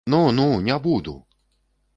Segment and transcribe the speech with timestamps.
[0.07, 1.27] Ну, ну, не буду!